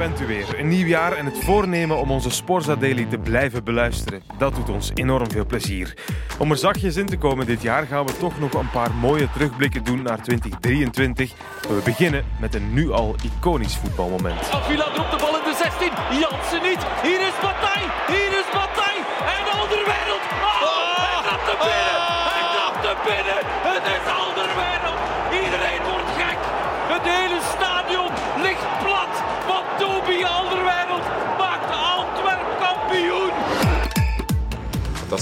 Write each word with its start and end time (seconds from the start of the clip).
bent 0.00 0.20
u 0.20 0.26
weer. 0.26 0.58
Een 0.58 0.68
nieuw 0.68 0.86
jaar 0.86 1.12
en 1.12 1.24
het 1.24 1.38
voornemen 1.44 1.98
om 1.98 2.10
onze 2.10 2.30
Sporza 2.30 2.76
Daily 2.76 3.04
te 3.04 3.18
blijven 3.18 3.64
beluisteren. 3.64 4.22
Dat 4.38 4.54
doet 4.54 4.68
ons 4.68 4.90
enorm 4.94 5.30
veel 5.30 5.46
plezier. 5.46 5.94
Om 6.38 6.50
er 6.50 6.56
zachtjes 6.56 6.96
in 6.96 7.06
te 7.06 7.16
komen 7.16 7.46
dit 7.46 7.62
jaar 7.62 7.86
gaan 7.86 8.06
we 8.06 8.16
toch 8.16 8.38
nog 8.38 8.52
een 8.52 8.70
paar 8.70 8.94
mooie 8.94 9.30
terugblikken 9.32 9.84
doen 9.84 10.02
naar 10.02 10.22
2023. 10.22 11.32
We 11.68 11.80
beginnen 11.84 12.24
met 12.40 12.54
een 12.54 12.72
nu 12.72 12.90
al 12.90 13.14
iconisch 13.22 13.76
voetbalmoment. 13.76 14.50
Avila 14.50 14.84
dropt 14.94 15.10
de 15.10 15.16
bal 15.16 15.36
in 15.36 15.44
de 15.44 15.54
16. 15.58 15.88
Jansen 16.20 16.62
niet. 16.68 16.82
Hier 17.02 17.20
is 17.30 17.36
Matthij. 17.42 17.82
Hier 18.06 18.32
is 18.40 18.48
Matthij. 18.54 18.96
En 19.36 19.44
Alderwereld. 19.58 20.24
Oh, 20.42 20.96
hij 21.00 21.22
trapt 21.26 21.46
hem 21.50 21.58
binnen. 21.68 21.96
Hij 22.32 22.44
trapt 22.54 22.82
hem 22.88 23.00
binnen. 23.10 23.40
Het 23.70 23.84
is 23.96 24.04
Alderwereld. 24.20 24.79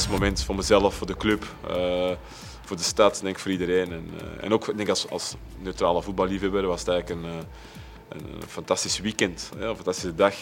Moment 0.07 0.43
voor 0.43 0.55
mezelf, 0.55 0.95
voor 0.95 1.07
de 1.07 1.16
club, 1.16 1.47
eh, 1.69 2.11
voor 2.65 2.77
de 2.77 2.83
stad, 2.83 3.20
denk 3.23 3.37
ik 3.37 3.43
voor 3.43 3.51
iedereen. 3.51 3.93
En, 3.93 4.11
eh, 4.21 4.45
en 4.45 4.52
ook 4.52 4.77
denk 4.77 4.88
als, 4.88 5.11
als 5.11 5.34
neutrale 5.59 6.02
voetballiefhebber 6.02 6.66
was 6.66 6.80
het 6.80 6.88
eigenlijk 6.88 7.21
een, 7.21 7.30
eh, 7.30 7.38
een, 8.09 8.43
fantastisch 8.48 8.98
weekend, 8.98 9.51
een 9.59 9.74
fantastische 9.74 10.15
dag. 10.15 10.34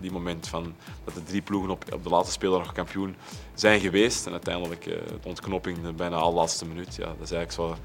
die 0.00 0.12
moment 0.12 0.48
van 0.48 0.74
dat 1.04 1.14
de 1.14 1.22
drie 1.22 1.42
ploegen 1.42 1.70
op, 1.70 1.84
op 1.92 2.02
de 2.02 2.08
laatste 2.08 2.32
speler 2.32 2.58
nog 2.58 2.72
kampioen 2.72 3.16
zijn 3.54 3.80
geweest. 3.80 4.26
En 4.26 4.32
uiteindelijk 4.32 4.84
de 4.84 5.02
ontknoping 5.22 5.96
bijna 5.96 6.16
al 6.16 6.32
laatste 6.32 6.66
minuut. 6.66 6.96
Ja, 6.96 7.04
dat 7.04 7.30
is 7.30 7.32
eigenlijk 7.32 7.52
zo 7.52 7.76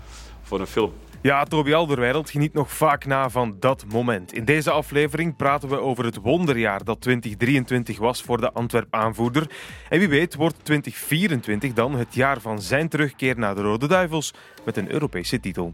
voor 0.46 0.60
een 0.60 0.68
film. 0.68 0.92
Ja, 1.26 1.44
Toby 1.44 1.74
Alderweireld 1.74 2.30
geniet 2.30 2.54
nog 2.54 2.72
vaak 2.72 3.06
na 3.06 3.30
van 3.30 3.56
dat 3.60 3.86
moment. 3.92 4.34
In 4.34 4.46
deze 4.46 4.72
aflevering 4.72 5.36
praten 5.36 5.70
we 5.70 5.80
over 5.80 6.06
het 6.06 6.16
wonderjaar 6.16 6.84
dat 6.84 7.02
2023 7.02 7.98
was 7.98 8.22
voor 8.22 8.42
de 8.42 8.52
Antwerp-aanvoerder. 8.52 9.50
En 9.90 10.00
wie 10.00 10.10
weet 10.10 10.36
wordt 10.36 10.56
2024 10.64 11.74
dan 11.74 11.96
het 11.96 12.16
jaar 12.16 12.42
van 12.42 12.62
zijn 12.62 12.90
terugkeer 12.90 13.40
naar 13.40 13.56
de 13.56 13.62
Rode 13.62 13.88
Duivels 13.88 14.34
met 14.66 14.78
een 14.78 14.92
Europese 14.92 15.40
titel. 15.40 15.74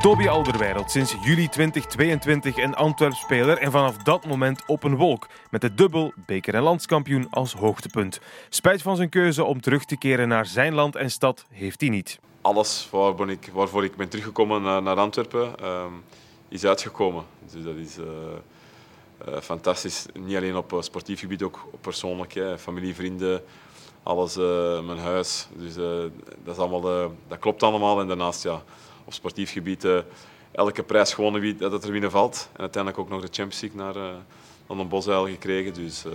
Toby 0.00 0.28
Alderweireld, 0.28 0.90
sinds 0.90 1.16
juli 1.22 1.48
2022 1.48 2.56
een 2.56 2.74
Antwerp-speler 2.74 3.58
en 3.58 3.70
vanaf 3.70 3.96
dat 3.96 4.26
moment 4.26 4.62
op 4.66 4.82
een 4.82 4.96
wolk. 4.96 5.28
Met 5.50 5.60
de 5.60 5.74
dubbel, 5.74 6.12
beker- 6.26 6.54
en 6.54 6.62
landskampioen 6.62 7.26
als 7.30 7.52
hoogtepunt. 7.52 8.20
Spijt 8.48 8.82
van 8.82 8.96
zijn 8.96 9.08
keuze 9.08 9.44
om 9.44 9.60
terug 9.60 9.84
te 9.84 9.98
keren 9.98 10.28
naar 10.28 10.46
zijn 10.46 10.74
land 10.74 10.96
en 10.96 11.10
stad 11.10 11.46
heeft 11.50 11.80
hij 11.80 11.90
niet. 11.90 12.20
Alles 12.44 12.88
waar 12.90 13.14
ben 13.14 13.28
ik, 13.28 13.50
waarvoor 13.52 13.84
ik 13.84 13.96
ben 13.96 14.08
teruggekomen 14.08 14.62
naar, 14.62 14.82
naar 14.82 14.96
Antwerpen 14.96 15.58
ehm, 15.58 15.92
is 16.48 16.64
uitgekomen. 16.64 17.24
Dus 17.52 17.62
dat 17.64 17.76
is 17.76 17.98
eh, 17.98 18.04
eh, 19.34 19.40
fantastisch. 19.40 20.06
Niet 20.12 20.36
alleen 20.36 20.56
op 20.56 20.72
eh, 20.72 20.80
sportief 20.80 21.20
gebied, 21.20 21.42
ook 21.42 21.64
persoonlijk. 21.80 22.32
Hè. 22.32 22.58
Familie, 22.58 22.94
vrienden, 22.94 23.42
alles, 24.02 24.36
mijn 24.84 24.98
huis. 24.98 25.48
Dus 25.56 25.74
dat, 26.44 26.54
is 26.54 26.56
allemaal, 26.56 27.12
dat 27.28 27.38
klopt 27.38 27.62
allemaal. 27.62 28.00
En 28.00 28.06
daarnaast 28.06 28.42
ja, 28.42 28.62
op 29.04 29.12
sportief 29.12 29.52
gebied 29.52 29.86
elke 30.52 30.82
prijs 30.82 31.14
gewonnen 31.14 31.40
wie 31.40 31.56
dat 31.56 31.84
er 31.84 31.92
winnen 31.92 32.10
valt. 32.10 32.48
En 32.52 32.60
uiteindelijk 32.60 33.02
ook 33.02 33.08
nog 33.08 33.20
de 33.20 33.28
Champions 33.30 33.60
League 33.60 33.78
naar, 33.80 34.14
naar 34.68 34.78
een 34.78 34.88
Bosuil 34.88 35.26
gekregen. 35.26 35.74
Dus 35.74 36.04
eh, 36.04 36.12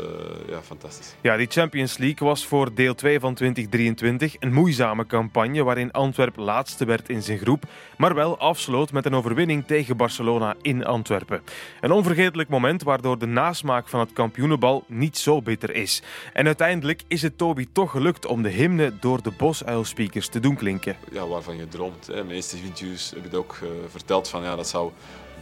ja, 0.48 0.62
fantastisch. 0.62 1.16
Ja, 1.22 1.38
die 1.38 1.48
Champions 1.50 1.98
League 1.98 2.28
was 2.28 2.46
voor 2.46 2.74
deel 2.74 2.96
2 2.96 3.20
van 3.20 3.34
2023 3.34 4.36
een 4.40 4.54
moeizame 4.54 5.06
campagne 5.06 5.64
waarin 5.64 5.92
Antwerp 5.92 6.38
laatste 6.38 6.86
werd 6.86 7.10
in 7.10 7.24
zijn 7.24 7.38
groep, 7.38 7.64
maar 7.98 8.16
wel 8.16 8.38
afsloot 8.38 8.92
met 8.92 9.06
een 9.06 9.16
overwinning 9.16 9.66
tegen 9.68 9.98
Barcelona 9.98 10.56
in 10.62 10.86
Antwerpen. 10.86 11.42
Een 11.82 11.92
onvergetelijk 11.92 12.50
moment 12.50 12.84
waardoor 12.84 13.18
de 13.18 13.26
nasmaak 13.26 13.88
van 13.88 14.00
het 14.00 14.14
kampioenenbal 14.14 14.84
niet 14.88 15.18
zo 15.18 15.42
bitter 15.42 15.76
is. 15.76 16.02
En 16.34 16.46
uiteindelijk 16.46 17.02
is 17.08 17.22
het 17.22 17.38
Toby 17.38 17.68
toch 17.72 17.92
gelukt 17.92 18.26
om 18.26 18.42
de 18.42 18.50
hymne 18.50 18.94
door 19.00 19.22
de 19.22 19.32
Bosuil-speakers 19.38 20.28
te 20.28 20.40
doen 20.40 20.56
klinken. 20.56 20.96
ja, 21.12 21.28
waarvan 21.28 21.58
je 21.58 21.68
droomt. 21.68 22.08
Hè. 22.08 22.14
Mijn 22.14 22.36
eerste 22.36 22.58
interviews 22.58 23.10
heb 23.10 23.18
ik 23.18 23.24
het 23.24 23.36
ook 23.36 23.58
eh, 23.62 23.70
verteld 23.90 24.28
van 24.28 24.44
ja, 24.44 24.56
dat 24.56 24.68
zou 24.68 24.92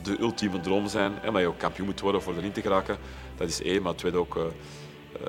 de 0.04 0.20
ultieme 0.20 0.60
droom 0.60 0.88
zijn. 0.88 1.14
Hè, 1.22 1.32
maar 1.32 1.42
je 1.42 1.48
ook 1.48 1.58
kampioen 1.58 1.88
moet 1.88 2.00
worden 2.00 2.22
voor 2.22 2.36
erin 2.36 2.52
te 2.52 2.62
geraken. 2.62 2.98
Dat 3.36 3.48
is 3.48 3.62
één, 3.62 3.82
maar 3.82 3.96
tweede 3.96 4.18
ook 4.18 4.36
eh, 4.36 4.44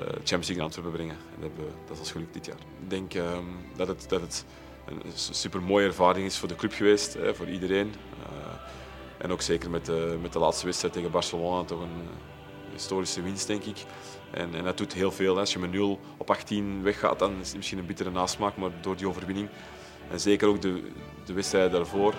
Champions 0.03 0.29
League 0.29 0.55
in 0.55 0.61
Antwerpen 0.61 0.91
brengen. 0.91 1.15
En 1.35 1.41
dat, 1.41 1.51
dat 1.85 1.93
is 1.93 1.99
ons 1.99 2.11
gelukt 2.11 2.33
dit 2.33 2.45
jaar. 2.45 2.57
Ik 2.81 2.89
denk 2.89 3.13
ehm, 3.13 3.43
dat, 3.75 3.87
het, 3.87 4.05
dat 4.09 4.21
het 4.21 4.45
een 4.85 5.11
super 5.13 5.61
mooie 5.61 5.85
ervaring 5.85 6.25
is 6.25 6.37
voor 6.37 6.47
de 6.47 6.55
club 6.55 6.73
geweest, 6.73 7.17
voor 7.33 7.49
iedereen. 7.49 7.93
Eh, 8.23 8.53
en 9.17 9.31
ook 9.31 9.41
zeker 9.41 9.69
met 9.69 9.85
de, 9.85 10.17
met 10.21 10.33
de 10.33 10.39
laatste 10.39 10.65
wedstrijd 10.65 10.93
tegen 10.93 11.11
Barcelona, 11.11 11.63
toch 11.63 11.81
een 11.81 12.07
historische 12.71 13.21
winst, 13.21 13.47
denk 13.47 13.63
ik. 13.63 13.85
En, 14.31 14.53
en 14.53 14.63
dat 14.63 14.77
doet 14.77 14.93
heel 14.93 15.11
veel. 15.11 15.39
Als 15.39 15.53
je 15.53 15.59
met 15.59 15.71
0 15.71 15.99
op 16.17 16.29
18 16.29 16.83
weggaat, 16.83 17.19
dan 17.19 17.39
is 17.39 17.47
het 17.47 17.55
misschien 17.55 17.77
een 17.77 17.85
bittere 17.85 18.11
nasmaak, 18.11 18.55
maar 18.57 18.71
door 18.81 18.95
die 18.95 19.07
overwinning 19.07 19.49
en 20.09 20.19
zeker 20.19 20.47
ook 20.47 20.61
de, 20.61 20.91
de 21.25 21.33
wedstrijden 21.33 21.71
daarvoor, 21.71 22.13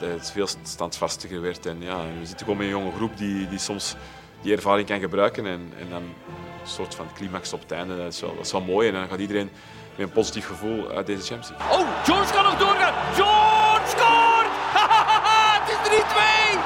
dat 0.00 0.10
het 0.10 0.30
veel 0.30 0.48
standvastiger 0.62 1.40
werd. 1.40 1.66
En 1.66 1.76
ja, 1.80 1.96
we 1.96 2.26
zitten 2.26 2.38
gewoon 2.38 2.56
met 2.56 2.66
een 2.66 2.72
jonge 2.72 2.96
groep 2.96 3.16
die, 3.16 3.48
die 3.48 3.58
soms 3.58 3.94
die 4.42 4.54
ervaring 4.54 4.86
kan 4.86 5.00
gebruiken. 5.00 5.46
En, 5.46 5.72
en 5.78 5.86
dan 5.90 6.02
een 6.02 6.68
soort 6.68 6.94
van 6.94 7.06
climax 7.14 7.52
op 7.52 7.60
het 7.60 7.72
einde. 7.72 7.96
Dat 7.96 8.12
is, 8.12 8.20
wel, 8.20 8.36
dat 8.36 8.46
is 8.46 8.52
wel 8.52 8.60
mooi. 8.60 8.88
En 8.88 8.94
dan 8.94 9.08
gaat 9.08 9.18
iedereen 9.18 9.50
met 9.96 10.06
een 10.06 10.12
positief 10.12 10.46
gevoel 10.46 10.90
uit 10.90 11.06
deze 11.06 11.22
Champions 11.22 11.50
League. 11.50 11.78
Oh, 11.78 11.86
George 12.04 12.32
kan 12.32 12.44
nog 12.44 12.58
doorgaan. 12.58 12.94
George 13.14 13.88
scoort! 13.94 14.50
het 15.56 15.68
is 15.74 15.80
3-2! 15.90 16.58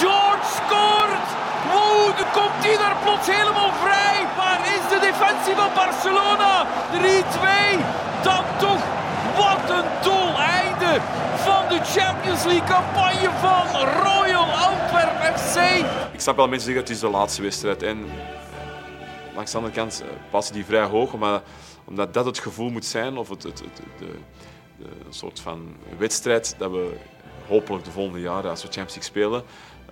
George 0.00 0.46
scoort! 0.58 1.26
Wow, 1.72 2.06
nu 2.18 2.24
komt 2.38 2.60
hij 2.66 2.76
daar 2.82 2.96
plots 3.04 3.26
helemaal 3.26 3.72
vrij. 3.82 4.16
Waar 4.36 4.60
is 4.76 4.84
de 4.92 5.00
defensie 5.08 5.54
van 5.60 5.70
Barcelona? 5.74 6.66
3-2! 6.92 7.80
Dan 8.22 8.44
toch, 8.58 8.82
wat 9.36 9.70
een 9.78 9.88
dol 10.02 10.38
einde 10.38 10.60
van 10.90 11.29
de 11.29 11.29
Champions 11.94 12.44
League 12.44 12.68
campagne 12.68 13.30
van 13.40 13.66
Royal 14.02 14.44
Antwerp 14.44 15.36
FC. 15.36 15.56
Ik 16.12 16.20
snap 16.20 16.36
wel 16.36 16.48
mensen 16.48 16.66
zeggen 16.66 16.82
het 16.84 16.92
is 16.94 17.00
de 17.00 17.08
laatste 17.08 17.42
wedstrijd. 17.42 17.82
En 17.82 18.04
langs 19.34 19.50
de 19.50 19.56
andere 19.56 19.74
kant 19.76 20.00
eh, 20.02 20.08
passen 20.30 20.54
die 20.54 20.64
vrij 20.64 20.84
hoog. 20.84 21.14
Maar 21.14 21.40
omdat 21.84 22.14
dat 22.14 22.24
het 22.24 22.38
gevoel 22.38 22.70
moet 22.70 22.84
zijn, 22.84 23.16
of 23.16 23.28
het, 23.28 23.42
het, 23.42 23.58
het- 23.58 23.80
de, 23.98 24.06
de, 24.78 24.84
een 25.06 25.12
soort 25.14 25.40
van 25.40 25.74
wedstrijd 25.98 26.54
dat 26.58 26.70
we 26.70 26.96
hopelijk 27.48 27.84
de 27.84 27.90
volgende 27.90 28.20
jaren 28.20 28.50
als 28.50 28.62
we 28.62 28.68
Champions 28.72 28.94
League 28.94 29.10
spelen, 29.10 29.42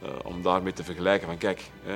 eh, 0.02 0.08
om 0.24 0.42
daarmee 0.42 0.72
te 0.72 0.84
vergelijken. 0.84 1.26
Van 1.26 1.38
kijk, 1.38 1.70
hè, 1.82 1.92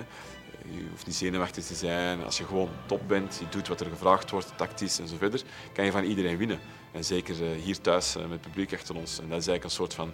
je 0.71 0.87
hoeft 0.91 1.07
niet 1.07 1.15
zenuwachtig 1.15 1.65
te 1.65 1.75
zijn. 1.75 2.25
Als 2.25 2.39
je 2.39 2.45
gewoon 2.45 2.69
top 2.87 3.01
bent, 3.07 3.37
je 3.39 3.49
doet 3.51 3.69
wat 3.69 3.81
er 3.81 3.87
gevraagd 3.87 4.31
wordt, 4.31 4.53
tactisch 4.57 4.99
en 4.99 5.09
zo 5.09 5.17
verder, 5.19 5.43
kan 5.73 5.85
je 5.85 5.91
van 5.91 6.05
iedereen 6.05 6.37
winnen. 6.37 6.61
En 6.93 7.05
zeker 7.05 7.35
eh, 7.43 7.63
hier 7.63 7.81
thuis 7.81 8.17
eh, 8.17 8.23
met 8.23 8.31
het 8.31 8.41
publiek 8.41 8.73
achter 8.73 8.97
ons. 8.97 9.19
En 9.19 9.29
dat 9.29 9.39
is 9.39 9.47
eigenlijk 9.47 9.65
een 9.65 9.71
soort 9.71 9.95
van 9.95 10.13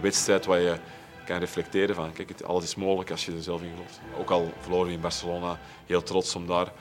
wedstrijd 0.00 0.46
waar 0.46 0.60
je 0.60 0.76
kan 1.24 1.38
reflecteren 1.38 1.94
van 1.94 2.12
kijk, 2.12 2.28
het, 2.28 2.44
alles 2.44 2.64
is 2.64 2.74
mogelijk 2.74 3.10
als 3.10 3.26
je 3.26 3.32
er 3.32 3.42
zelf 3.42 3.62
in 3.62 3.70
gelooft. 3.70 4.00
Ook 4.18 4.30
al 4.30 4.52
verloren 4.60 4.86
we 4.86 4.92
in 4.92 5.00
Barcelona, 5.00 5.58
heel 5.86 6.02
trots 6.02 6.34
om 6.34 6.46
daar 6.46 6.72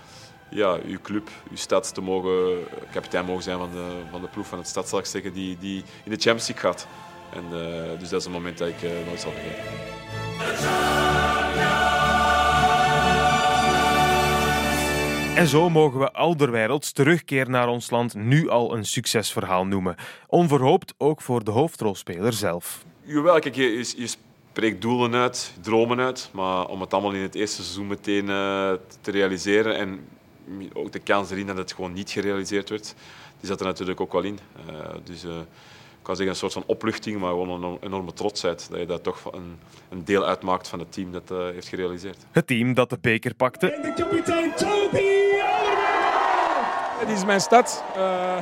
ja, 0.50 0.80
uw 0.86 1.02
club, 1.02 1.30
uw 1.50 1.56
stad 1.56 1.94
te 1.94 2.02
mogen, 2.02 2.68
kapitein 2.92 3.26
mogen 3.26 3.44
zijn 3.44 3.58
van 3.58 3.72
de, 3.72 4.02
van 4.12 4.22
de 4.22 4.28
ploeg 4.28 4.48
van 4.48 4.58
het 4.58 4.68
stad, 4.68 4.90
zal 4.90 5.00
ik 5.00 5.06
zeggen, 5.06 5.34
die, 5.34 5.58
die 5.58 5.84
in 6.04 6.12
de 6.12 6.18
Champions 6.18 6.48
League 6.48 6.72
gaat. 6.72 6.88
En, 7.34 7.50
dus 8.00 8.10
dat 8.10 8.20
is 8.20 8.26
een 8.26 8.31
moment 8.31 8.58
dat 8.58 8.68
ik 8.68 8.81
nooit 8.81 9.20
zal 9.22 9.31
vergeten. 9.31 9.99
En 15.40 15.48
zo 15.48 15.70
mogen 15.70 16.00
we 16.00 16.12
Alderweirelds 16.12 16.92
terugkeer 16.92 17.50
naar 17.50 17.68
ons 17.68 17.90
land 17.90 18.14
nu 18.14 18.50
al 18.50 18.76
een 18.76 18.86
succesverhaal 18.86 19.66
noemen. 19.66 19.96
Onverhoopt 20.28 20.94
ook 20.98 21.22
voor 21.22 21.44
de 21.44 21.52
hoofdrolspeler 21.52 22.34
zelf. 22.34 22.84
Jawel, 23.02 23.40
kijk, 23.40 23.56
je, 23.56 23.94
je, 23.98 24.08
spreekt 24.52 24.82
doelen 24.82 25.16
uit, 25.16 25.54
dromen 25.62 26.00
uit, 26.00 26.30
maar 26.34 26.68
om 26.68 26.81
het 26.81 26.94
allemaal 26.94 27.12
in 27.12 27.22
het 27.22 27.36
eerste 27.36 27.62
seizoen 27.63 27.88
meteen 27.88 28.30
eh, 28.30 28.72
te 29.01 29.12
realiseren 29.12 29.75
en 29.78 30.00
ook 30.74 30.92
de 30.92 31.00
kans 31.00 31.31
erin 31.31 31.48
dat 31.48 31.57
het 31.57 31.74
gewoon 31.74 31.94
niet 31.94 32.10
gerealiseerd 32.10 32.69
werd, 32.69 32.96
die 33.40 33.50
zat 33.50 33.60
er 33.60 33.66
natuurlijk 33.66 34.01
ook 34.01 34.12
wel 34.12 34.24
in. 34.24 34.40
Eh, 34.68 34.74
dus 35.04 35.24
eh, 35.24 35.31
kan 36.10 36.18
zeggen 36.18 36.36
een 36.36 36.50
soort 36.50 36.66
van 36.66 36.76
opluchting, 36.76 37.20
maar 37.20 37.30
gewoon 37.30 37.64
een 37.64 37.78
enorme 37.82 38.14
trotsheid 38.14 38.68
dat 38.70 38.80
je 38.80 38.86
daar 38.86 39.02
toch 39.02 39.34
een, 39.34 39.60
een 39.90 40.06
deel 40.06 40.26
uitmaakt 40.26 40.68
van 40.68 40.80
het 40.80 40.92
team 40.92 41.12
dat 41.12 41.32
eh, 41.32 41.38
heeft 41.38 41.68
gerealiseerd. 41.68 42.18
Het 42.32 42.48
team 42.48 42.74
dat 42.74 42.90
de 42.90 42.98
beker 43.02 43.36
pakte 43.36 43.80
de 43.82 43.94
kapitein 43.96 44.54
Toby. 44.56 45.04
Het 47.00 47.10
is 47.10 47.26
mijn 47.26 47.42
stad. 47.42 47.84
eh, 47.96 48.36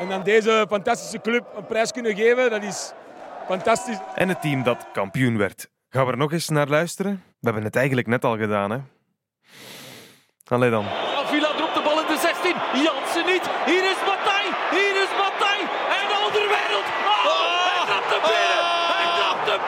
en 0.00 0.12
aan 0.12 0.22
deze 0.22 0.66
fantastische 0.68 1.20
club 1.20 1.44
een 1.56 1.66
prijs 1.66 1.92
kunnen 1.92 2.16
geven, 2.16 2.50
dat 2.50 2.62
is 2.62 2.92
fantastisch. 3.46 3.98
en 4.14 4.28
het 4.28 4.40
team 4.40 4.62
dat 4.62 4.86
kampioen 4.92 5.36
werd. 5.38 5.68
Gaan 5.88 6.06
we 6.06 6.12
er 6.12 6.18
nog 6.18 6.32
eens 6.32 6.48
naar 6.48 6.68
luisteren? 6.68 7.12
We 7.40 7.46
hebben 7.48 7.64
het 7.64 7.76
eigenlijk 7.76 8.06
net 8.06 8.24
al 8.24 8.36
gedaan, 8.36 8.70
hè? 8.70 8.78
Allee 10.44 10.70
dan. 10.70 10.84
Avila 10.86 11.52
dropt 11.56 11.74
de 11.74 11.82
bal 11.84 12.00
in 12.00 12.06
de 12.06 12.18
16. 12.20 12.82
Jansen 12.82 13.26
niet. 13.32 13.50
Hier 13.66 13.91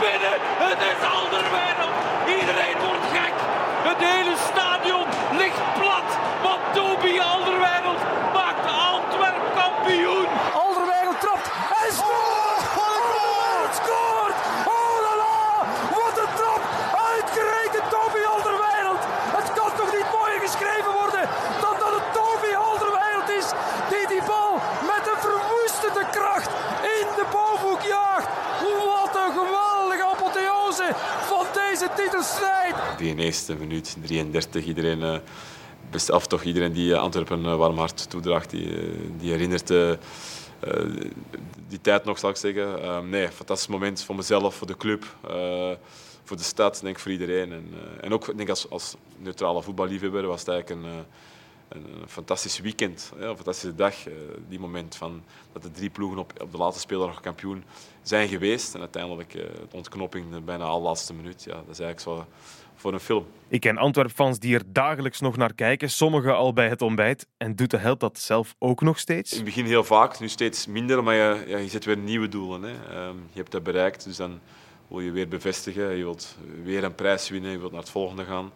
Het 0.07 0.79
is 0.79 1.09
Alderwereld. 1.17 1.97
Iedereen 2.27 2.79
wordt 2.87 3.07
gek. 3.13 3.35
Het 3.89 3.99
hele 3.99 4.37
stadion. 4.37 4.74
Deze 32.11 32.17
titelstrijd. 32.17 32.99
Die 32.99 33.17
eerste 33.17 33.55
minuut, 33.55 33.97
33, 34.03 34.65
iedereen 34.65 35.01
uh, 35.01 35.17
beseft 35.91 36.29
toch 36.29 36.43
iedereen 36.43 36.73
die 36.73 36.97
Antwerpen 36.97 37.45
een 37.45 37.57
warm 37.57 37.79
hart 37.79 38.11
toedraagt, 38.11 38.51
die, 38.51 38.91
die 39.19 39.31
herinnert 39.31 39.69
die 41.69 41.81
tijd 41.81 42.05
nog, 42.05 42.19
zal 42.19 42.31
ik 42.31 42.37
zeggen. 42.37 42.83
Ehm, 42.83 43.09
nee, 43.09 43.29
fantastisch 43.29 43.69
moment 43.69 44.03
voor 44.03 44.17
mezelf, 44.17 44.55
voor 44.55 44.67
de 44.67 44.77
club 44.77 45.17
voor 46.25 46.37
de 46.37 46.43
stad, 46.43 46.81
denk 46.83 46.97
ik 46.97 47.03
voor 47.03 47.13
iedereen. 47.13 47.53
En, 47.53 47.69
en 48.01 48.13
ook 48.13 48.37
denk 48.37 48.49
als, 48.49 48.71
als 48.71 48.95
neutrale 49.17 49.63
voetballiefhebber 49.63 50.27
was 50.27 50.41
het 50.41 50.49
eigenlijk 50.49 50.81
een, 50.81 51.05
een, 51.69 51.85
een 52.01 52.09
fantastisch 52.09 52.61
weekend, 52.61 53.13
een 53.19 53.37
fantastische 53.37 53.75
dag. 53.75 54.07
Eh, 54.07 54.13
die 54.49 54.59
moment 54.59 54.97
van 54.97 55.23
dat 55.53 55.63
de 55.63 55.71
drie 55.71 55.91
ploegen 55.91 56.19
op, 56.19 56.33
op 56.43 56.51
de 56.51 56.59
laatste 56.59 56.81
speeldag 56.81 57.21
kampioen 57.21 57.65
zijn 58.03 58.29
geweest. 58.29 58.75
En 58.75 58.81
uiteindelijk 58.81 59.35
uh, 59.35 59.43
de 59.43 59.77
ontknoping 59.77 60.31
de 60.31 60.41
bijna 60.41 60.65
al 60.65 60.81
laatste 60.81 61.15
minuut. 61.15 61.45
Ja, 61.45 61.55
dat 61.55 61.69
is 61.71 61.79
eigenlijk 61.79 62.01
zo 62.01 62.27
voor 62.75 62.93
een 62.93 63.01
film. 63.01 63.27
Ik 63.49 63.61
ken 63.61 63.79
Antwerp-fans 63.79 64.39
die 64.39 64.55
er 64.55 64.63
dagelijks 64.67 65.21
nog 65.21 65.37
naar 65.37 65.55
kijken, 65.55 65.91
sommigen 65.91 66.37
al 66.37 66.53
bij 66.53 66.69
het 66.69 66.83
ontbijt. 66.83 67.27
En 67.37 67.57
doet 67.57 67.71
de 67.71 67.77
held 67.77 68.01
dat 68.01 68.19
zelf 68.19 68.55
ook 68.59 68.81
nog 68.81 68.99
steeds? 68.99 69.31
In 69.31 69.37
het 69.37 69.47
begin 69.47 69.65
heel 69.65 69.85
vaak, 69.85 70.21
nu 70.21 70.29
steeds 70.29 70.67
minder, 70.67 71.03
maar 71.03 71.15
je, 71.15 71.45
ja, 71.47 71.59
je 71.59 71.69
zet 71.69 71.85
weer 71.85 71.97
nieuwe 71.97 72.29
doelen. 72.29 72.63
Hè. 72.63 73.07
Um, 73.07 73.17
je 73.33 73.39
hebt 73.39 73.51
dat 73.51 73.63
bereikt, 73.63 74.05
dus 74.05 74.17
dan 74.17 74.41
wil 74.89 75.01
je 75.01 75.11
weer 75.11 75.29
bevestigen. 75.29 75.97
Je 75.97 76.05
wilt 76.05 76.37
weer 76.63 76.85
een 76.85 76.95
prijs 76.95 77.29
winnen, 77.29 77.51
je 77.51 77.59
wilt 77.59 77.73
naar 77.73 77.81
het 77.81 77.91
volgende 77.91 78.25
gaan. 78.25 78.53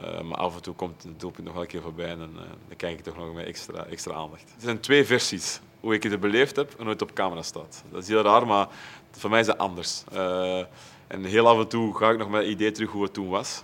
Uh, 0.00 0.20
maar 0.20 0.38
af 0.38 0.54
en 0.54 0.62
toe 0.62 0.74
komt 0.74 1.02
het 1.02 1.20
doelpunt 1.20 1.44
nog 1.44 1.52
wel 1.52 1.62
een 1.62 1.68
keer 1.68 1.82
voorbij 1.82 2.08
en 2.08 2.18
dan, 2.18 2.32
uh, 2.34 2.42
dan 2.68 2.76
kijk 2.76 2.98
ik 2.98 3.04
toch 3.04 3.16
nog 3.16 3.34
met 3.34 3.46
extra, 3.46 3.84
extra 3.84 4.14
aandacht. 4.14 4.42
Er 4.42 4.62
zijn 4.62 4.80
twee 4.80 5.04
versies 5.04 5.60
hoe 5.80 5.94
ik 5.94 6.02
het 6.02 6.20
beleefd 6.20 6.56
heb 6.56 6.70
en 6.70 6.82
hoe 6.82 6.88
het 6.88 7.02
op 7.02 7.12
camera 7.12 7.42
staat. 7.42 7.84
Dat 7.90 8.02
is 8.02 8.08
heel 8.08 8.22
raar, 8.22 8.46
maar 8.46 8.68
voor 9.10 9.30
mij 9.30 9.40
is 9.40 9.46
dat 9.46 9.58
anders. 9.58 10.04
Uh, 10.12 10.58
en 11.06 11.24
heel 11.24 11.48
af 11.48 11.58
en 11.58 11.68
toe 11.68 11.96
ga 11.96 12.10
ik 12.10 12.18
nog 12.18 12.28
met 12.28 12.42
het 12.42 12.50
idee 12.50 12.70
terug 12.70 12.90
hoe 12.90 13.02
het 13.02 13.12
toen 13.12 13.28
was, 13.28 13.62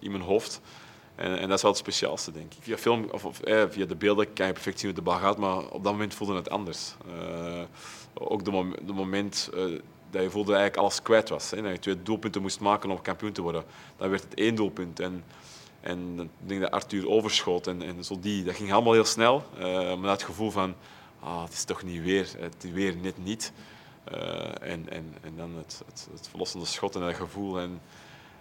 in 0.00 0.10
mijn 0.10 0.22
hoofd. 0.22 0.60
En, 1.14 1.38
en, 1.38 1.48
dat 1.48 1.56
is 1.56 1.62
wel 1.62 1.70
het 1.70 1.80
speciaalste, 1.80 2.32
denk 2.32 2.52
ik. 2.54 2.58
Via 2.62 2.76
film 2.76 3.08
of, 3.10 3.24
of 3.24 3.40
via 3.70 3.86
de 3.86 3.96
beelden 3.96 4.32
kan 4.32 4.46
je 4.46 4.52
perfect 4.52 4.78
zien 4.78 4.90
hoe 4.90 4.98
de 4.98 5.04
bal 5.04 5.18
gaat, 5.18 5.38
maar 5.38 5.58
op 5.58 5.84
dat 5.84 5.92
moment 5.92 6.14
voelde 6.14 6.34
het 6.34 6.50
anders. 6.50 6.94
ook 8.14 8.44
de, 8.44 8.50
mom 8.50 8.74
moment 8.94 9.50
dat 10.12 10.22
je 10.22 10.30
voelde 10.30 10.52
eigenlijk 10.52 10.82
alles 10.82 11.02
kwijt 11.02 11.28
was. 11.28 11.50
Hè. 11.50 11.62
Dat 11.62 11.72
je 11.72 11.78
twee 11.78 12.02
doelpunten 12.02 12.42
moest 12.42 12.60
maken 12.60 12.90
om 12.90 13.02
kampioen 13.02 13.32
te 13.32 13.42
worden. 13.42 13.64
Dan 13.96 14.10
werd 14.10 14.22
het 14.22 14.34
één 14.34 14.54
doelpunt. 14.54 15.00
En 15.00 15.24
en 15.82 16.20
ik 16.20 16.48
denk 16.48 16.60
dat 16.60 16.70
Arthur 16.70 17.08
overschoot 17.08 17.66
en, 17.66 17.82
en 17.82 18.04
zo 18.04 18.18
die, 18.20 18.44
dat 18.44 18.54
ging 18.54 18.72
allemaal 18.72 18.92
heel 18.92 19.04
snel. 19.04 19.44
Uh, 19.58 19.94
maar 19.94 20.10
het 20.10 20.22
gevoel 20.22 20.50
van, 20.50 20.74
ah, 21.20 21.42
het 21.42 21.52
is 21.52 21.64
toch 21.64 21.82
niet 21.82 22.02
weer, 22.02 22.28
het 22.38 22.72
weer 22.72 22.96
net 22.96 23.24
niet. 23.24 23.52
Uh, 24.12 24.18
en, 24.60 24.86
en, 24.88 25.14
en 25.22 25.32
dan 25.36 25.56
het, 25.56 25.82
het, 25.86 26.08
het 26.12 26.28
verlossende 26.28 26.66
schot 26.66 26.94
en 26.94 27.00
dat 27.00 27.14
gevoel. 27.14 27.58
En, 27.58 27.80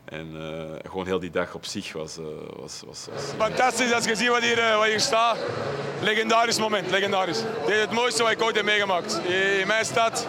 en 0.06 0.36
uh, 0.36 0.90
gewoon 0.90 1.06
heel 1.06 1.20
die 1.20 1.30
dag 1.30 1.54
op 1.54 1.66
zich 1.66 1.94
was, 1.94 2.18
was, 2.56 2.82
was, 2.86 3.08
was, 3.14 3.24
Fantastisch 3.38 3.94
als 3.94 4.06
je 4.06 4.16
ziet 4.16 4.28
wat 4.28 4.42
hier, 4.42 4.76
wat 4.78 4.88
hier 4.88 5.00
staat. 5.00 5.38
Legendarisch 6.02 6.60
moment, 6.60 6.90
legendarisch. 6.90 7.42
Dit 7.66 7.76
is 7.76 7.82
het 7.82 7.92
mooiste 7.92 8.24
wat 8.24 8.32
ik 8.32 8.42
ooit 8.42 8.56
heb 8.56 8.66
meegemaakt. 8.66 9.22
In 9.26 9.68
mijn 9.68 9.86
stad. 9.86 10.28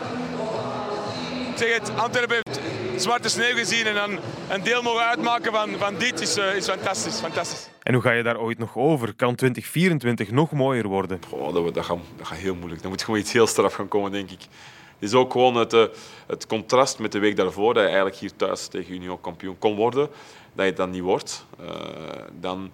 Ik 1.50 1.58
zeg 1.58 1.78
het, 1.78 1.90
Antwerpen 1.96 2.36
heeft 2.42 2.60
zwarte 2.96 3.28
sneeuw 3.28 3.54
gezien 3.54 3.86
en 3.86 3.94
dan 3.94 4.18
een 4.48 4.62
deel 4.62 4.82
mogen 4.82 5.04
uitmaken 5.04 5.52
van, 5.52 5.70
van 5.78 5.98
dit 5.98 6.20
is, 6.20 6.38
uh, 6.38 6.56
is 6.56 6.68
fantastisch, 6.68 7.18
fantastisch. 7.18 7.68
En 7.82 7.94
hoe 7.94 8.02
ga 8.02 8.10
je 8.10 8.22
daar 8.22 8.40
ooit 8.40 8.58
nog 8.58 8.76
over? 8.76 9.14
Kan 9.14 9.34
2024 9.34 10.30
nog 10.30 10.52
mooier 10.52 10.88
worden? 10.88 11.20
Oh, 11.30 11.54
dat, 11.54 11.74
dat, 11.74 11.84
gaat, 11.84 11.98
dat 12.16 12.26
gaat 12.26 12.38
heel 12.38 12.54
moeilijk. 12.54 12.82
Dan 12.82 12.90
moet 12.90 13.02
gewoon 13.02 13.20
iets 13.20 13.32
heel 13.32 13.46
straf 13.46 13.74
gaan 13.74 13.88
komen, 13.88 14.12
denk 14.12 14.30
ik. 14.30 14.40
Het 14.40 15.10
is 15.10 15.14
ook 15.14 15.32
gewoon 15.32 15.56
het, 15.56 15.72
uh, 15.72 15.84
het 16.26 16.46
contrast 16.46 16.98
met 16.98 17.12
de 17.12 17.18
week 17.18 17.36
daarvoor, 17.36 17.74
dat 17.74 17.82
je 17.82 17.88
eigenlijk 17.88 18.16
hier 18.16 18.36
thuis 18.36 18.66
tegen 18.66 18.94
Union 18.94 19.20
kampioen 19.20 19.58
kon 19.58 19.74
worden, 19.74 20.08
dat 20.52 20.66
je 20.66 20.72
dat 20.72 20.90
niet 20.90 21.02
wordt. 21.02 21.46
Uh, 21.60 21.68
dan, 22.40 22.72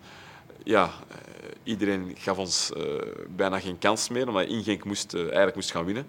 ja, 0.64 0.90
iedereen 1.62 2.16
gaf 2.18 2.38
ons 2.38 2.72
bijna 3.28 3.60
geen 3.60 3.78
kans 3.78 4.08
meer, 4.08 4.28
omdat 4.28 4.46
Ingenk 4.46 4.84
moest, 4.84 5.14
eigenlijk 5.14 5.54
moest 5.54 5.70
gaan 5.70 5.84
winnen. 5.84 6.06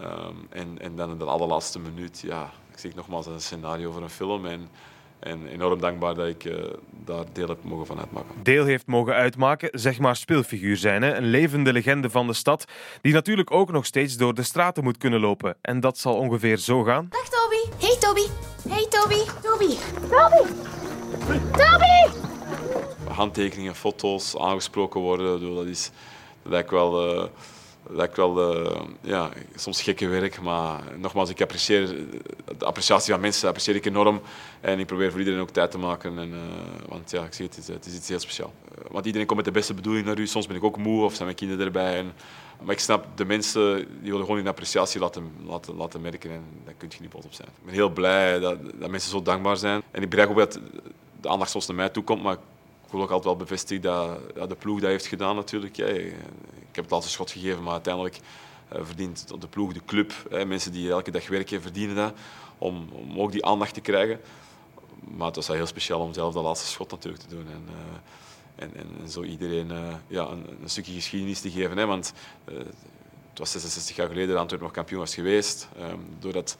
Um, 0.00 0.46
en, 0.50 0.78
en 0.80 0.96
dan 0.96 1.10
in 1.10 1.18
de 1.18 1.24
allerlaatste 1.24 1.78
minuut, 1.78 2.20
ja, 2.20 2.52
ik 2.78 2.84
zeg 2.84 2.94
nogmaals, 2.94 3.26
een 3.26 3.40
scenario 3.40 3.92
voor 3.92 4.02
een 4.02 4.10
film. 4.10 4.46
En, 4.46 4.68
en 5.18 5.46
enorm 5.46 5.80
dankbaar 5.80 6.14
dat 6.14 6.26
ik 6.26 6.44
uh, 6.44 6.54
daar 7.04 7.24
deel 7.32 7.48
heb 7.48 7.58
mogen 7.62 7.86
van 7.86 7.98
uitmaken. 7.98 8.34
Deel 8.42 8.64
heeft 8.64 8.86
mogen 8.86 9.14
uitmaken, 9.14 9.68
zeg 9.72 9.98
maar 9.98 10.16
speelfiguur 10.16 10.76
zijn. 10.76 11.02
Hè? 11.02 11.14
Een 11.14 11.24
levende 11.30 11.72
legende 11.72 12.10
van 12.10 12.26
de 12.26 12.32
stad, 12.32 12.64
die 13.00 13.12
natuurlijk 13.12 13.50
ook 13.50 13.72
nog 13.72 13.86
steeds 13.86 14.16
door 14.16 14.34
de 14.34 14.42
straten 14.42 14.84
moet 14.84 14.96
kunnen 14.96 15.20
lopen. 15.20 15.56
En 15.60 15.80
dat 15.80 15.98
zal 15.98 16.16
ongeveer 16.16 16.56
zo 16.56 16.82
gaan. 16.82 17.08
Dag 17.10 17.28
Toby. 17.28 17.86
Hey 17.86 17.96
Toby. 17.98 18.26
Hey 18.68 18.86
Toby. 18.88 19.30
Toby. 19.42 19.76
Toby. 20.10 20.50
Toby. 21.52 22.18
Handtekeningen, 23.08 23.74
foto's, 23.74 24.36
aangesproken 24.38 25.00
worden, 25.00 25.54
dat 25.54 25.66
is 25.66 25.90
dat 26.42 26.52
lijkt 26.52 26.70
wel... 26.70 27.14
Uh, 27.14 27.24
dat 27.90 28.04
ik 28.04 28.14
wel 28.14 28.54
uh, 28.54 28.80
ja, 29.00 29.30
soms 29.54 29.82
gekke 29.82 30.08
werk, 30.08 30.40
maar 30.40 30.82
nogmaals, 30.96 31.30
ik 31.30 31.40
apprecieer 31.40 31.86
de 32.58 32.64
appreciatie 32.64 33.12
van 33.12 33.20
mensen 33.20 33.48
apprecieer 33.48 33.76
ik 33.76 33.86
enorm 33.86 34.20
en 34.60 34.78
ik 34.78 34.86
probeer 34.86 35.10
voor 35.10 35.18
iedereen 35.18 35.40
ook 35.40 35.50
tijd 35.50 35.70
te 35.70 35.78
maken, 35.78 36.18
en, 36.18 36.28
uh, 36.28 36.38
want 36.88 37.10
ja, 37.10 37.24
ik 37.24 37.32
zeg 37.32 37.46
het, 37.46 37.66
het 37.66 37.86
is, 37.86 37.94
iets 37.94 38.08
heel 38.08 38.18
speciaals. 38.18 38.52
Want 38.90 39.06
iedereen 39.06 39.26
komt 39.26 39.38
met 39.38 39.48
de 39.48 39.58
beste 39.58 39.74
bedoeling 39.74 40.06
naar 40.06 40.18
u, 40.18 40.26
soms 40.26 40.46
ben 40.46 40.56
ik 40.56 40.64
ook 40.64 40.76
moe 40.76 41.04
of 41.04 41.12
zijn 41.12 41.24
mijn 41.24 41.36
kinderen 41.36 41.66
erbij. 41.66 41.98
En, 41.98 42.12
maar 42.62 42.74
ik 42.74 42.80
snap, 42.80 43.06
de 43.14 43.24
mensen 43.24 43.76
die 43.76 44.10
willen 44.10 44.20
gewoon 44.20 44.36
hun 44.36 44.48
appreciatie 44.48 45.00
laten, 45.00 45.32
laten, 45.46 45.76
laten 45.76 46.00
merken 46.00 46.30
en 46.30 46.44
daar 46.64 46.74
kun 46.76 46.88
je 46.90 46.96
niet 47.00 47.10
boos 47.10 47.24
op 47.24 47.32
zijn. 47.32 47.48
Ik 47.48 47.64
ben 47.64 47.74
heel 47.74 47.90
blij 47.90 48.38
dat, 48.38 48.58
dat 48.74 48.90
mensen 48.90 49.10
zo 49.10 49.22
dankbaar 49.22 49.56
zijn 49.56 49.82
en 49.90 50.02
ik 50.02 50.08
begrijp 50.08 50.30
ook 50.30 50.36
dat 50.36 50.60
de 51.20 51.28
aandacht 51.28 51.50
soms 51.50 51.66
naar 51.66 51.76
mij 51.76 51.88
toe 51.88 52.04
komt, 52.04 52.22
maar 52.22 52.34
ik 52.34 52.94
wil 52.94 53.02
ook 53.02 53.10
altijd 53.10 53.24
wel 53.24 53.36
bevestigen 53.36 53.82
dat, 53.82 54.18
dat 54.34 54.48
de 54.48 54.54
ploeg 54.54 54.80
dat 54.80 54.90
heeft 54.90 55.06
gedaan 55.06 55.36
natuurlijk. 55.36 55.76
Ja, 55.76 55.86
heb 56.78 56.84
het 56.84 56.94
altijd 56.94 57.12
schot 57.12 57.30
gegeven, 57.30 57.62
maar 57.62 57.72
uiteindelijk 57.72 58.20
uh, 58.72 58.78
verdient 58.82 59.40
de 59.40 59.48
ploeg, 59.48 59.72
de 59.72 59.84
club, 59.86 60.12
mensen 60.46 60.72
die 60.72 60.90
elke 60.90 61.10
dag 61.10 61.28
werken, 61.28 61.62
verdienen 61.62 61.96
dat 61.96 62.12
om, 62.58 62.88
om 62.92 63.20
ook 63.20 63.32
die 63.32 63.44
aandacht 63.44 63.74
te 63.74 63.80
krijgen. 63.80 64.20
Maar 65.16 65.26
het 65.26 65.36
was 65.36 65.48
heel 65.48 65.66
speciaal 65.66 66.00
om 66.00 66.12
zelf 66.12 66.34
dat 66.34 66.42
laatste 66.44 66.66
schot 66.66 66.90
natuurlijk 66.90 67.22
te 67.22 67.28
doen. 67.28 67.46
En, 67.46 67.68
uh, 67.68 68.64
en, 68.64 68.74
en, 68.74 68.86
en, 69.00 69.08
zo 69.08 69.22
iedereen 69.22 69.70
uh, 69.70 69.94
ja, 70.06 70.26
een, 70.26 70.46
een, 70.62 70.70
stukje 70.70 70.92
geschiedenis 70.92 71.40
te 71.40 71.50
geven. 71.50 71.78
Hè, 71.78 71.86
want 71.86 72.12
het 73.38 73.38
was 73.38 73.50
66 73.50 73.96
jaar 73.96 74.08
geleden 74.08 74.28
dat 74.28 74.38
Antwerpen 74.38 74.66
nog 74.66 74.76
kampioen 74.76 75.00
was 75.00 75.14
geweest. 75.14 75.68
Um, 75.80 76.16
doordat 76.18 76.56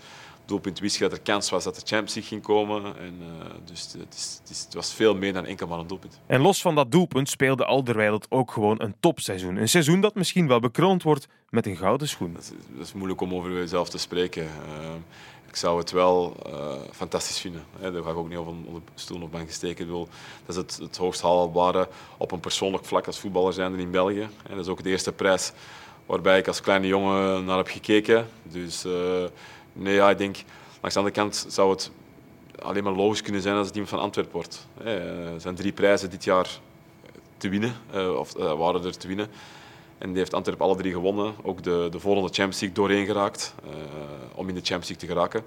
doelpunt 0.49 0.79
wist 0.79 0.99
dat 0.99 1.13
er 1.13 1.21
kans 1.21 1.51
was 1.51 1.65
dat 1.65 1.75
de 1.75 1.81
Champions 1.85 2.15
League 2.15 2.31
ging 2.31 2.43
komen. 2.43 2.85
En, 2.85 3.15
uh, 3.21 3.47
dus 3.65 3.83
het, 3.83 4.15
is, 4.15 4.39
het, 4.41 4.51
is, 4.51 4.61
het, 4.65 4.75
was 4.75 4.95
veel 4.95 5.15
meer 5.15 5.33
dan 5.33 5.45
enkel 5.45 5.67
maar 5.67 5.79
een 5.79 5.87
doelpunt. 5.87 6.21
En 6.27 6.41
los 6.41 6.61
van 6.61 6.75
dat 6.75 6.93
doelpunt 6.93 7.29
speelde 7.29 7.65
Alderweireld 7.65 8.27
ook 8.29 8.51
gewoon 8.51 8.83
een 8.83 8.95
topseizoen. 9.01 9.57
Een 9.57 9.69
seizoen 9.69 10.01
dat 10.01 10.15
misschien 10.15 10.49
wel 10.49 10.61
bekroond 10.61 11.03
wordt 11.03 11.29
met 11.49 11.67
een 11.67 11.77
gouden 11.77 12.09
schoen. 12.09 12.33
Dat 12.33 12.43
is, 12.43 12.51
dat 12.77 12.87
is 12.87 12.93
moeilijk 12.93 13.21
om 13.21 13.35
over 13.35 13.53
jezelf 13.53 13.89
te 13.89 13.99
spreken. 13.99 14.43
Uh, 14.43 14.49
ik 15.49 15.57
zou 15.57 15.79
het 15.79 15.91
wel 15.91 16.37
uh, 16.47 16.73
fantastisch 16.93 17.39
vinden. 17.39 17.65
Hè. 17.79 17.93
Daar 17.93 18.03
ga 18.03 18.11
ik 18.11 18.17
ook 18.17 18.29
niet 18.29 18.39
over 18.39 18.53
onder 18.67 18.83
stoel 18.95 19.23
of 19.23 19.31
bank 19.31 19.51
steken. 19.51 19.89
Dat 19.89 20.09
is 20.47 20.57
het, 20.57 20.79
het 20.83 20.97
hoogst 20.97 21.23
haalbare 21.23 21.89
op 22.17 22.33
een 22.33 22.41
persoonlijk 22.41 22.85
vlak 22.85 23.07
als 23.07 23.19
voetballer 23.19 23.53
zijn 23.53 23.79
in 23.79 23.91
België. 23.91 24.29
En 24.43 24.57
dat 24.57 24.59
is 24.59 24.69
ook 24.69 24.83
de 24.83 24.91
eerste 24.91 25.13
prijs 25.13 25.53
waarbij 26.07 26.39
ik 26.39 26.47
als 26.47 26.61
kleine 26.61 26.87
jongen 26.87 27.45
naar 27.45 27.57
heb 27.57 27.69
gekeken. 27.69 28.29
Dus 28.43 28.85
Nee, 29.79 29.95
ja, 29.95 30.11
ik 30.11 30.19
denk, 30.19 30.37
langs 30.81 30.95
de 30.95 31.01
andere 31.01 31.21
kant 31.21 31.47
zou 31.49 31.71
het 31.71 31.91
alleen 32.59 32.85
maar 32.85 32.93
logisch 32.93 33.23
kunnen 33.23 33.43
zijn 33.43 33.57
als 33.57 33.65
het 33.65 33.75
team 33.75 33.87
van 33.87 33.99
Antwerpen 33.99 34.33
wordt. 34.33 34.67
Er 34.85 35.41
zijn 35.41 35.55
drie 35.55 35.73
prijzen 35.73 36.11
dit 36.11 36.25
jaar 36.25 36.49
te 37.37 37.49
winnen, 37.49 37.75
eh, 37.91 38.19
of 38.19 38.37
uh, 38.37 38.53
waren 38.59 38.85
er 38.85 38.97
te 38.97 39.09
winnen. 39.09 39.29
En 39.99 40.09
die 40.09 40.19
heeft 40.19 40.35
Antwerpen 40.35 40.67
alle 40.67 40.77
drie 40.77 40.93
gewonnen. 40.93 41.35
Ook 41.43 41.63
de, 41.63 41.89
de 41.91 42.01
volgende 42.01 42.29
Champions 42.29 42.61
League 42.61 42.79
doorheen 42.79 43.07
geraakt, 43.07 43.55
uh, 43.65 43.71
om 44.35 44.49
in 44.49 44.55
de 44.55 44.61
Champions 44.61 44.89
League 44.89 45.09
te 45.09 45.15
geraken. 45.15 45.43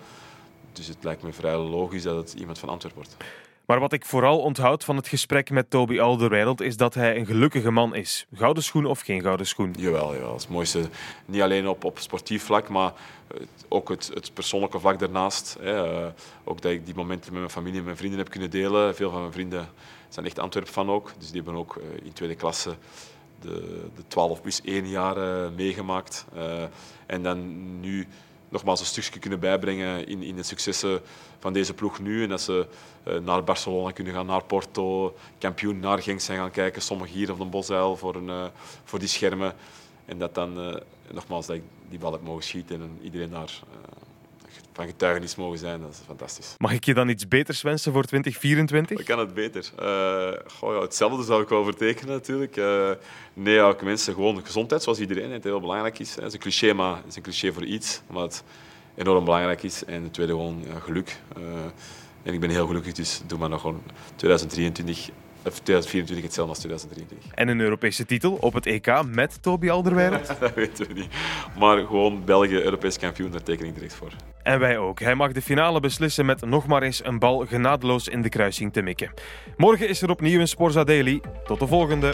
Dus 0.73 0.87
het 0.87 1.03
lijkt 1.03 1.23
me 1.23 1.33
vrij 1.33 1.57
logisch 1.57 2.03
dat 2.03 2.15
het 2.15 2.33
iemand 2.33 2.59
van 2.59 2.69
Antwerpen 2.69 3.03
wordt. 3.03 3.23
Maar 3.71 3.79
wat 3.79 3.93
ik 3.93 4.05
vooral 4.05 4.39
onthoud 4.39 4.83
van 4.83 4.95
het 4.95 5.07
gesprek 5.07 5.49
met 5.49 5.69
Toby 5.69 5.99
Alderweireld 5.99 6.61
is 6.61 6.77
dat 6.77 6.93
hij 6.93 7.17
een 7.17 7.25
gelukkige 7.25 7.71
man 7.71 7.95
is. 7.95 8.25
Gouden 8.33 8.63
schoen 8.63 8.85
of 8.85 8.99
geen 8.99 9.21
gouden 9.21 9.47
schoen? 9.47 9.73
Jawel, 9.77 10.13
jawel. 10.13 10.33
het 10.33 10.49
mooiste. 10.49 10.89
Niet 11.25 11.41
alleen 11.41 11.67
op, 11.67 11.83
op 11.83 11.99
sportief 11.99 12.43
vlak, 12.43 12.69
maar 12.69 12.93
ook 13.67 13.89
het, 13.89 14.11
het 14.13 14.33
persoonlijke 14.33 14.79
vlak 14.79 14.99
daarnaast. 14.99 15.57
Hè. 15.61 16.05
ook 16.43 16.61
dat 16.61 16.71
ik 16.71 16.85
die 16.85 16.95
momenten 16.95 17.31
met 17.31 17.39
mijn 17.39 17.53
familie 17.53 17.79
en 17.79 17.85
mijn 17.85 17.97
vrienden 17.97 18.19
heb 18.19 18.29
kunnen 18.29 18.49
delen. 18.49 18.95
Veel 18.95 19.11
van 19.11 19.19
mijn 19.19 19.33
vrienden 19.33 19.69
zijn 20.09 20.25
echt 20.25 20.39
Antwerpen 20.39 20.73
van 20.73 20.89
ook. 20.89 21.11
Dus 21.17 21.31
die 21.31 21.41
hebben 21.41 21.59
ook 21.59 21.75
eh, 21.75 22.05
in 22.05 22.13
tweede 22.13 22.35
klasse 22.35 22.75
de, 23.41 23.85
de 23.95 24.03
12 24.07 24.41
plus 24.41 24.61
1 24.61 24.87
jaar 24.87 25.51
meegemaakt. 25.51 26.25
Uh, 26.35 26.63
en 27.05 27.23
dan 27.23 27.79
nu 27.79 28.07
nogmaals 28.51 28.79
een 28.79 28.85
stukje 28.85 29.19
kunnen 29.19 29.39
bijbrengen 29.39 30.07
in, 30.07 30.23
in 30.23 30.35
de 30.35 30.43
successen 30.43 31.01
van 31.39 31.53
deze 31.53 31.73
ploeg 31.73 31.99
nu. 31.99 32.23
En 32.23 32.29
dat 32.29 32.41
ze 32.41 32.67
uh, 33.07 33.17
naar 33.17 33.43
Barcelona 33.43 33.91
kunnen 33.91 34.13
gaan, 34.13 34.25
naar 34.25 34.43
Porto, 34.43 35.15
kampioen 35.37 35.79
naar 35.79 36.01
Genk 36.01 36.19
zijn 36.19 36.37
gaan 36.37 36.51
kijken. 36.51 36.81
Sommigen 36.81 37.15
hier 37.15 37.31
op 37.31 37.37
de 37.37 37.45
Bosuil 37.45 37.97
voor, 37.97 38.15
een, 38.15 38.27
uh, 38.27 38.45
voor 38.83 38.99
die 38.99 39.07
schermen. 39.07 39.53
En 40.05 40.17
dat 40.17 40.35
dan, 40.35 40.67
uh, 40.67 40.75
nogmaals, 41.11 41.45
dat 41.45 41.55
ik 41.55 41.63
die 41.89 41.99
bal 41.99 42.11
heb 42.11 42.21
mogen 42.21 42.43
schieten 42.43 42.81
en 42.81 42.99
iedereen 43.01 43.29
daar 43.29 43.59
van 44.73 44.85
getuigenis 44.85 45.35
mogen 45.35 45.57
zijn. 45.57 45.81
Dat 45.81 45.91
is 45.91 45.99
fantastisch. 46.05 46.55
Mag 46.57 46.71
ik 46.71 46.83
je 46.83 46.93
dan 46.93 47.09
iets 47.09 47.27
beters 47.27 47.61
wensen 47.61 47.91
voor 47.91 48.03
2024? 48.03 48.99
Ik 48.99 49.05
kan 49.05 49.19
het 49.19 49.33
beter. 49.33 49.71
Uh, 49.79 50.31
goh, 50.47 50.73
ja, 50.73 50.81
hetzelfde 50.81 51.23
zou 51.23 51.41
ik 51.41 51.49
wel 51.49 51.63
vertekenen 51.63 52.13
natuurlijk. 52.13 52.57
Uh, 52.57 52.91
nee, 53.33 53.67
ik 53.69 53.81
mensen 53.81 54.13
gewoon 54.13 54.45
gezondheid, 54.45 54.83
zoals 54.83 54.99
iedereen, 54.99 55.31
het 55.31 55.43
heel 55.43 55.59
belangrijk 55.59 55.99
is. 55.99 56.15
Het 56.15 56.23
is 56.23 56.33
een 56.33 56.39
cliché, 56.39 56.73
maar 56.73 56.95
het 56.95 57.07
is 57.07 57.15
een 57.15 57.21
cliché 57.21 57.53
voor 57.53 57.65
iets. 57.65 58.01
Maar 58.07 58.23
het 58.23 58.43
enorm 58.95 59.23
belangrijk 59.23 59.63
is. 59.63 59.85
En 59.85 60.03
het 60.03 60.13
tweede 60.13 60.31
gewoon 60.31 60.63
ja, 60.67 60.79
geluk. 60.79 61.17
Uh, 61.37 61.43
en 62.23 62.33
ik 62.33 62.39
ben 62.39 62.49
heel 62.49 62.67
gelukkig, 62.67 62.93
dus 62.93 63.21
doe 63.27 63.39
maar 63.39 63.49
nog 63.49 63.61
gewoon 63.61 63.81
2023 64.15 65.09
of 65.09 65.30
2024 65.43 66.25
hetzelfde 66.25 66.53
als 66.53 66.59
2023. 66.59 67.31
En 67.33 67.47
een 67.47 67.59
Europese 67.59 68.05
titel 68.05 68.33
op 68.33 68.53
het 68.53 68.65
EK 68.65 69.03
met 69.05 69.41
Toby 69.41 69.69
Alderweireld? 69.69 70.27
dat 70.39 70.53
weten 70.53 70.87
we 70.87 70.93
niet. 70.93 71.07
Maar 71.57 71.77
gewoon 71.77 72.25
België, 72.25 72.61
Europees 72.61 72.97
kampioen, 72.97 73.31
daar 73.31 73.43
teken 73.43 73.65
ik 73.65 73.73
direct 73.73 73.93
voor. 73.93 74.11
En 74.43 74.59
wij 74.59 74.77
ook. 74.77 74.99
Hij 74.99 75.15
mag 75.15 75.31
de 75.31 75.41
finale 75.41 75.79
beslissen 75.79 76.25
met 76.25 76.45
nog 76.45 76.67
maar 76.67 76.83
eens 76.83 77.05
een 77.05 77.19
bal 77.19 77.45
genadeloos 77.45 78.07
in 78.07 78.21
de 78.21 78.29
kruising 78.29 78.73
te 78.73 78.81
mikken. 78.81 79.13
Morgen 79.57 79.89
is 79.89 80.01
er 80.01 80.09
opnieuw 80.09 80.39
een 80.39 80.47
Sporza 80.47 80.83
Daily. 80.83 81.21
Tot 81.45 81.59
de 81.59 81.67
volgende. 81.67 82.13